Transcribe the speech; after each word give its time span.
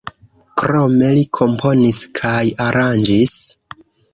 Krome 0.61 1.09
li 1.17 1.21
komponis 1.41 2.01
kaj 2.21 2.43
aranĝis. 2.69 3.37